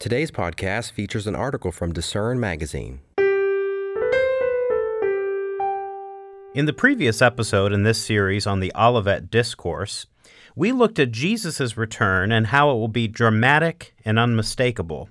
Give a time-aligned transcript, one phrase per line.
[0.00, 3.00] Today's podcast features an article from Discern Magazine.
[6.54, 10.06] In the previous episode in this series on the Olivet Discourse,
[10.56, 15.10] we looked at Jesus' return and how it will be dramatic and unmistakable.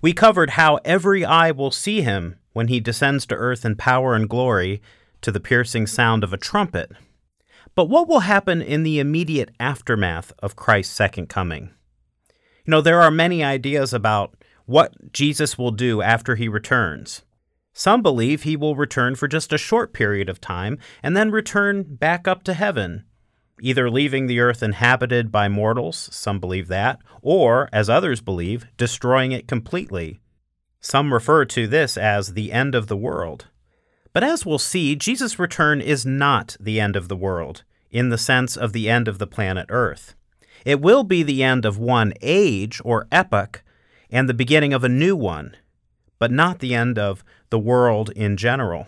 [0.00, 4.14] We covered how every eye will see him when he descends to earth in power
[4.14, 4.80] and glory
[5.20, 6.90] to the piercing sound of a trumpet.
[7.74, 11.72] But what will happen in the immediate aftermath of Christ's second coming?
[12.64, 14.34] You know, there are many ideas about
[14.66, 17.22] what Jesus will do after he returns.
[17.72, 21.82] Some believe he will return for just a short period of time and then return
[21.82, 23.04] back up to heaven,
[23.60, 29.32] either leaving the earth inhabited by mortals, some believe that, or, as others believe, destroying
[29.32, 30.20] it completely.
[30.80, 33.46] Some refer to this as the end of the world.
[34.12, 38.18] But as we'll see, Jesus' return is not the end of the world, in the
[38.18, 40.14] sense of the end of the planet Earth.
[40.64, 43.62] It will be the end of one age or epoch
[44.10, 45.56] and the beginning of a new one,
[46.18, 48.86] but not the end of the world in general.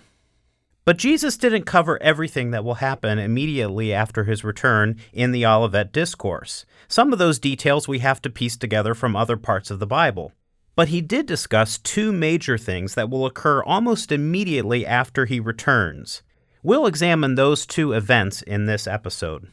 [0.84, 5.92] But Jesus didn't cover everything that will happen immediately after his return in the Olivet
[5.92, 6.66] Discourse.
[6.88, 10.32] Some of those details we have to piece together from other parts of the Bible.
[10.76, 16.22] But he did discuss two major things that will occur almost immediately after he returns.
[16.62, 19.48] We'll examine those two events in this episode.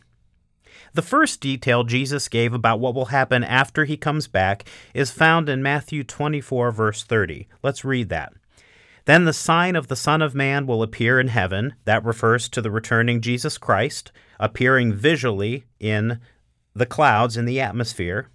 [0.94, 5.48] The first detail Jesus gave about what will happen after he comes back is found
[5.48, 7.48] in Matthew 24, verse 30.
[7.64, 8.34] Let's read that.
[9.06, 11.76] Then the sign of the Son of Man will appear in heaven.
[11.86, 16.20] That refers to the returning Jesus Christ, appearing visually in
[16.76, 18.30] the clouds in the atmosphere.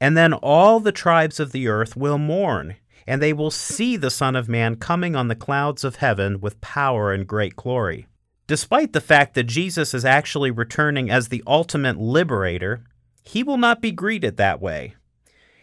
[0.00, 4.10] And then all the tribes of the earth will mourn, and they will see the
[4.10, 8.06] Son of Man coming on the clouds of heaven with power and great glory.
[8.48, 12.82] Despite the fact that Jesus is actually returning as the ultimate liberator,
[13.22, 14.94] he will not be greeted that way.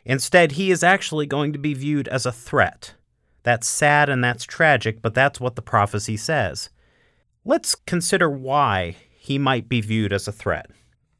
[0.05, 2.94] Instead, he is actually going to be viewed as a threat.
[3.42, 6.69] That's sad and that's tragic, but that's what the prophecy says.
[7.44, 10.70] Let's consider why he might be viewed as a threat.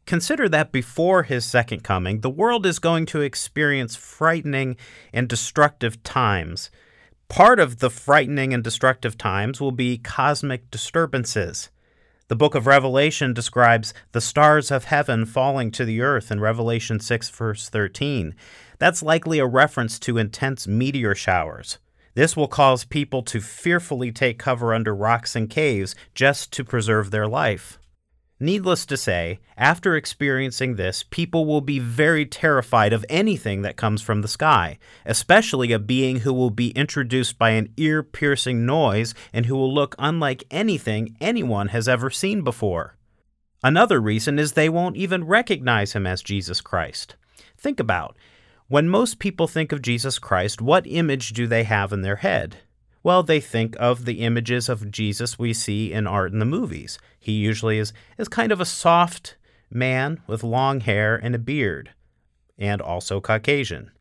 [0.06, 4.78] Consider that before his second coming, the world is going to experience frightening
[5.12, 6.70] and destructive times
[7.28, 11.70] Part of the frightening and destructive times will be cosmic disturbances.
[12.28, 17.00] The book of Revelation describes the stars of heaven falling to the earth in Revelation
[17.00, 18.36] 6, verse 13.
[18.80, 21.78] That's likely a reference to intense meteor showers.
[22.14, 27.12] This will cause people to fearfully take cover under rocks and caves just to preserve
[27.12, 27.78] their life.
[28.40, 34.02] Needless to say, after experiencing this, people will be very terrified of anything that comes
[34.02, 39.14] from the sky, especially a being who will be introduced by an ear piercing noise
[39.32, 42.98] and who will look unlike anything anyone has ever seen before.
[43.64, 47.16] Another reason is they won't even recognize him as Jesus Christ.
[47.58, 48.18] Think about
[48.68, 52.58] when most people think of Jesus Christ, what image do they have in their head?
[53.06, 56.98] Well, they think of the images of Jesus we see in art in the movies.
[57.20, 59.36] He usually is, is kind of a soft
[59.70, 61.92] man with long hair and a beard,
[62.58, 63.92] and also Caucasian.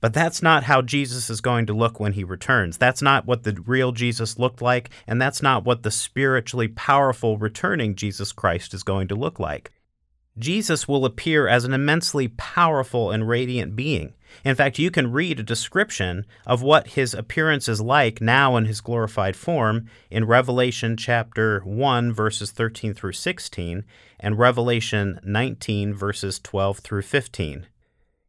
[0.00, 2.78] But that's not how Jesus is going to look when he returns.
[2.78, 7.38] That's not what the real Jesus looked like, and that's not what the spiritually powerful
[7.38, 9.72] returning Jesus Christ is going to look like.
[10.38, 14.14] Jesus will appear as an immensely powerful and radiant being.
[14.44, 18.66] In fact, you can read a description of what his appearance is like now in
[18.66, 23.84] his glorified form in Revelation chapter 1, verses 13 through 16,
[24.20, 27.66] and Revelation 19, verses 12 through 15.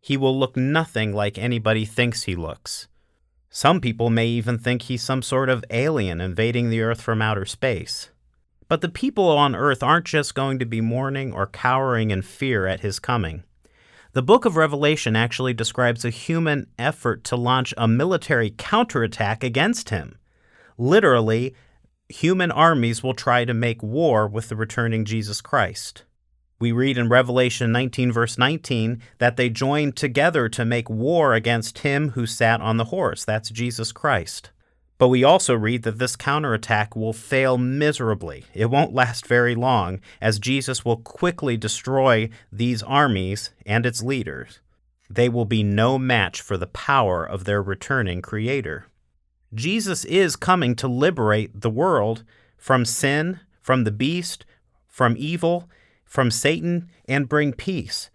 [0.02, 2.88] He will look nothing like anybody thinks he looks.
[3.50, 7.46] Some people may even think he's some sort of alien invading the earth from outer
[7.46, 8.10] space.
[8.68, 12.68] But the people on earth aren't just going to be mourning or cowering in fear
[12.68, 13.44] at his coming.
[14.14, 19.90] The book of Revelation actually describes a human effort to launch a military counterattack against
[19.90, 20.18] him.
[20.80, 21.54] Literally,
[22.08, 26.06] human armies will try to make war with the returning Jesus Christ.
[26.60, 31.80] We read in Revelation 19, verse 19, that they joined together to make war against
[31.80, 33.24] him who sat on the horse.
[33.24, 34.50] That's Jesus Christ.
[35.00, 38.44] But we also read that this counterattack will fail miserably.
[38.54, 44.60] It won't last very long, as Jesus will quickly destroy these armies and its leaders.
[45.10, 48.88] They will be no match for the power of their returning Creator.
[49.54, 52.26] Jesus is coming to liberate the world
[52.58, 54.46] from sin, from the beast,
[54.86, 55.70] from evil,
[56.04, 58.10] from Satan, and bring peace.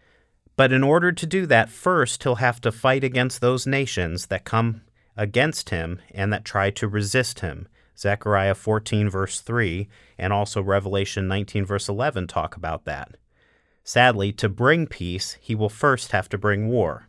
[0.54, 4.44] But in order to do that, first he'll have to fight against those nations that
[4.44, 4.82] come
[5.16, 7.69] against him and that try to resist him.
[7.96, 9.88] Zechariah 14, verse 3,
[10.19, 13.16] and also Revelation 19, verse 11 talk about that.
[13.84, 17.08] Sadly, to bring peace, he will first have to bring war.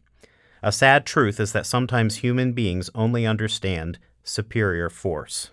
[0.62, 5.52] A sad truth is that sometimes human beings only understand superior force.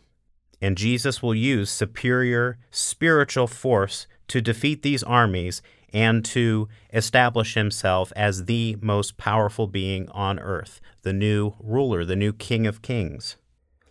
[0.60, 5.60] And Jesus will use superior spiritual force to defeat these armies
[5.92, 12.16] and to establish himself as the most powerful being on earth, the new ruler, the
[12.16, 13.36] new King of Kings.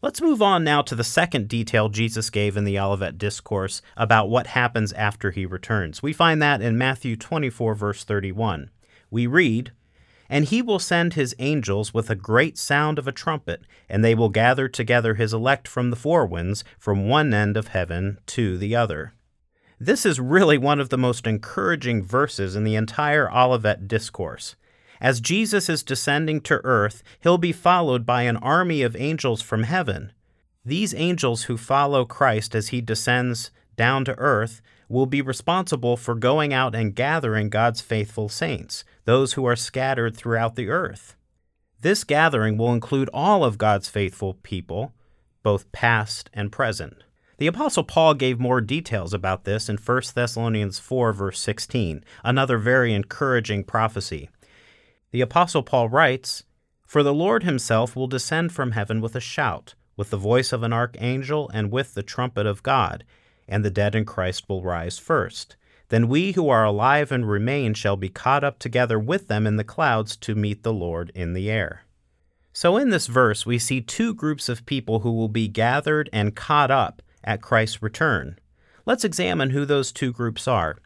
[0.02, 4.30] Let's move on now to the second detail Jesus gave in the Olivet Discourse about
[4.30, 6.02] what happens after he returns.
[6.02, 8.72] We find that in Matthew 24, verse 31.
[9.12, 9.74] We read,
[10.28, 14.16] And he will send his angels with a great sound of a trumpet, and they
[14.16, 18.58] will gather together his elect from the four winds, from one end of heaven to
[18.58, 19.14] the other.
[19.84, 24.56] This is really one of the most encouraging verses in the entire Olivet Discourse.
[25.02, 29.64] As Jesus is descending to earth, he'll be followed by an army of angels from
[29.64, 30.12] heaven.
[30.64, 36.14] These angels who follow Christ as he descends down to earth will be responsible for
[36.14, 41.16] going out and gathering God's faithful saints, those who are scattered throughout the earth.
[41.80, 44.94] This gathering will include all of God's faithful people,
[45.42, 47.04] both past and present.
[47.42, 52.60] The apostle Paul gave more details about this in 1 Thessalonians 4 verse 16, another
[52.60, 54.30] very encouraging prophecy.
[55.10, 56.44] The apostle Paul writes,
[56.86, 60.62] "For the Lord himself will descend from heaven with a shout, with the voice of
[60.62, 63.06] an archangel and with the trumpet of God,
[63.48, 65.56] and the dead in Christ will rise first.
[65.90, 69.56] Then we who are alive and remain shall be caught up together with them in
[69.56, 71.86] the clouds to meet the Lord in the air."
[72.54, 76.36] So in this verse we see two groups of people who will be gathered and
[76.36, 78.38] caught up at Christ's return.
[78.86, 80.78] Let's examine who those two groups are.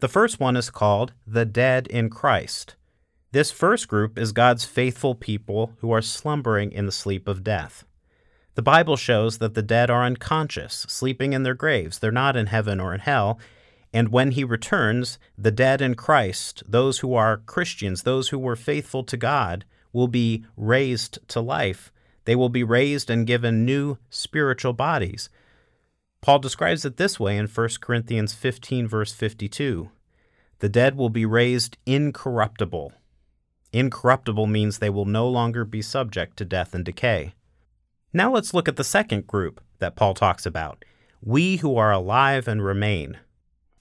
[0.00, 2.76] The first one is called the dead in Christ.
[3.32, 7.84] This first group is God's faithful people who are slumbering in the sleep of death.
[8.54, 11.98] The Bible shows that the dead are unconscious, sleeping in their graves.
[11.98, 13.38] They're not in heaven or in hell.
[13.94, 18.56] And when he returns, the dead in Christ, those who are Christians, those who were
[18.56, 21.92] faithful to God, will be raised to life.
[22.24, 25.30] They will be raised and given new spiritual bodies.
[26.22, 29.90] Paul describes it this way in 1 Corinthians 15, verse 52
[30.60, 32.92] The dead will be raised incorruptible.
[33.72, 37.34] Incorruptible means they will no longer be subject to death and decay.
[38.12, 40.84] Now let's look at the second group that Paul talks about
[41.20, 43.18] we who are alive and remain.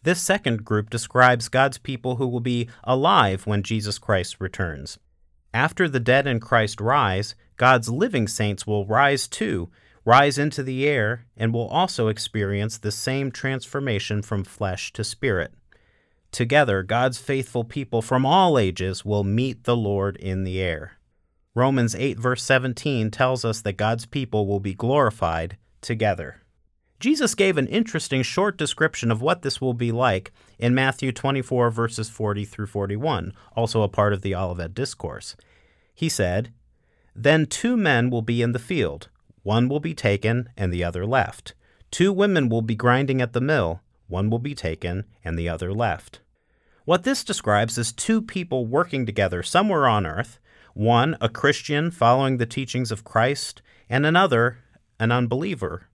[0.03, 4.97] This second group describes God's people who will be alive when Jesus Christ returns.
[5.53, 9.69] After the dead in Christ rise, God's living saints will rise too
[10.05, 15.53] rise into the air, and will also experience the same transformation from flesh to spirit.
[16.31, 20.93] Together, God's faithful people from all ages will meet the Lord in the air.
[21.53, 26.37] Romans 8, verse 17 tells us that God's people will be glorified together.
[27.01, 31.71] Jesus gave an interesting short description of what this will be like in Matthew 24,
[31.71, 35.35] verses 40 through 41, also a part of the Olivet Discourse.
[35.93, 36.53] He said,
[37.13, 39.09] Then two men will be in the field
[39.43, 41.53] one will be taken and the other left.
[41.89, 43.81] Two women will be grinding at the mill.
[44.07, 46.19] One will be taken and the other left.
[46.85, 50.39] What this describes is two people working together somewhere on earth
[50.73, 54.59] one, a Christian following the teachings of Christ, and another,
[54.99, 55.87] an unbeliever.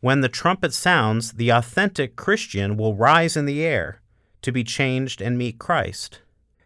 [0.00, 4.00] When the trumpet sounds, the authentic Christian will rise in the air
[4.42, 6.20] to be changed and meet Christ.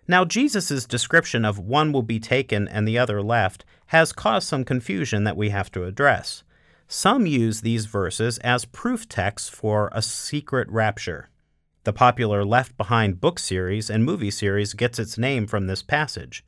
[0.06, 4.64] Now, Jesus' description of one will be taken and the other left has caused some
[4.64, 6.44] confusion that we have to address.
[6.86, 11.28] Some use these verses as proof texts for a secret rapture.
[11.82, 16.44] The popular Left Behind book series and movie series gets its name from this passage.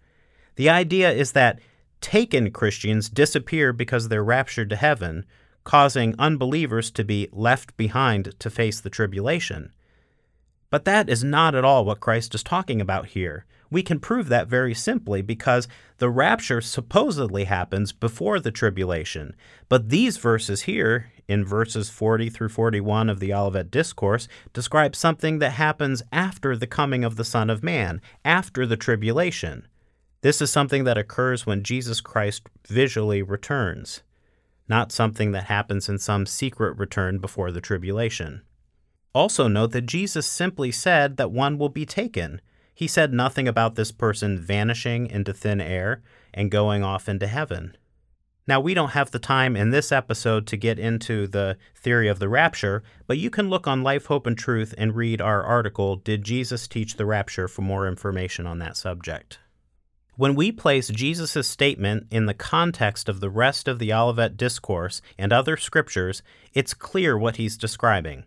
[0.54, 1.58] The idea is that
[2.00, 5.26] taken Christians disappear because they're raptured to heaven,
[5.64, 9.72] causing unbelievers to be left behind to face the tribulation.
[10.72, 13.44] But that is not at all what Christ is talking about here.
[13.70, 19.36] We can prove that very simply because the rapture supposedly happens before the tribulation.
[19.68, 25.40] But these verses here, in verses 40 through 41 of the Olivet Discourse, describe something
[25.40, 29.68] that happens after the coming of the Son of Man, after the tribulation.
[30.22, 34.02] This is something that occurs when Jesus Christ visually returns,
[34.68, 38.40] not something that happens in some secret return before the tribulation.
[39.14, 42.40] Also, note that Jesus simply said that one will be taken.
[42.74, 46.02] He said nothing about this person vanishing into thin air
[46.32, 47.76] and going off into heaven.
[48.46, 52.18] Now, we don't have the time in this episode to get into the theory of
[52.18, 55.94] the rapture, but you can look on Life, Hope, and Truth and read our article,
[55.94, 59.38] Did Jesus Teach the Rapture, for more information on that subject.
[60.16, 65.02] When we place Jesus' statement in the context of the rest of the Olivet Discourse
[65.16, 68.24] and other scriptures, it's clear what he's describing.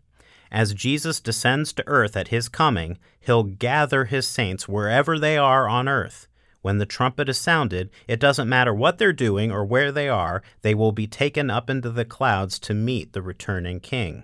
[0.51, 5.67] As Jesus descends to earth at his coming, he'll gather his saints wherever they are
[5.67, 6.27] on earth,
[6.65, 10.41] When the trumpet is sounded, it doesn't matter what they're doing or where they are,
[10.63, 14.23] they will be taken up into the clouds to meet the returning King.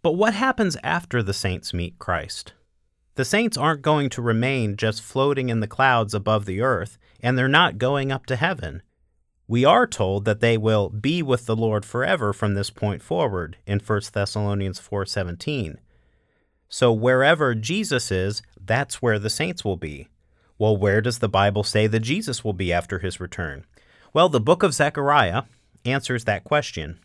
[0.00, 2.54] But what happens after the saints meet Christ?
[3.16, 7.36] The saints aren't going to remain just floating in the clouds above the earth, and
[7.36, 8.80] they're not going up to heaven.
[9.48, 13.56] We are told that they will be with the Lord forever from this point forward
[13.66, 15.78] in 1 Thessalonians 4:17.
[16.68, 20.08] So wherever Jesus is, that's where the saints will be.
[20.58, 23.64] Well, where does the Bible say that Jesus will be after his return?
[24.14, 25.42] Well, the book of Zechariah
[25.84, 26.98] answers that question.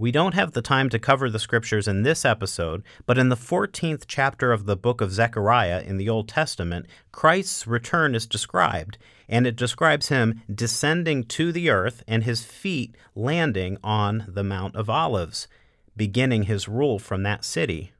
[0.00, 3.36] We don't have the time to cover the scriptures in this episode, but in the
[3.36, 8.96] 14th chapter of the book of Zechariah in the Old Testament, Christ's return is described,
[9.28, 14.76] and it describes him descending to the earth and his feet landing on the Mount
[14.76, 15.48] of Olives,
[15.96, 17.90] beginning his rule from that city.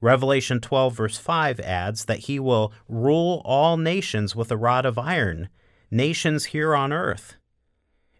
[0.00, 4.98] Revelation 12, verse 5 adds that he will rule all nations with a rod of
[4.98, 5.48] iron,
[5.90, 7.34] nations here on earth.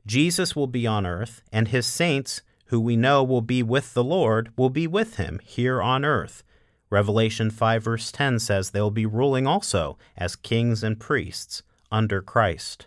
[0.04, 4.04] Jesus will be on earth, and his saints, who we know will be with the
[4.04, 6.42] Lord, will be with him here on earth.
[6.88, 11.62] Revelation 5, verse 10 says they'll be ruling also as kings and priests
[11.92, 12.86] under Christ.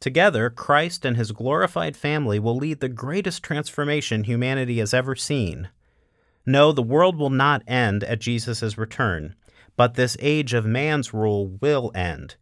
[0.00, 5.68] Together, Christ and his glorified family will lead the greatest transformation humanity has ever seen.
[6.46, 9.34] No, the world will not end at Jesus' return,
[9.76, 12.36] but this age of man's rule will end.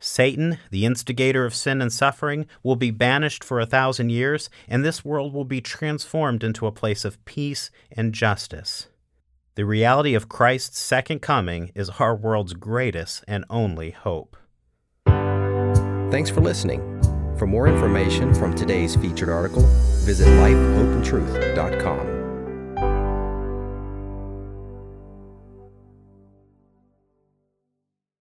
[0.00, 4.84] Satan, the instigator of sin and suffering, will be banished for a thousand years, and
[4.84, 8.88] this world will be transformed into a place of peace and justice.
[9.56, 14.36] The reality of Christ's second coming is our world's greatest and only hope.
[16.10, 16.80] Thanks for listening.
[17.36, 19.62] For more information from today's featured article,
[20.04, 22.17] visit lifehopeandtruth.com.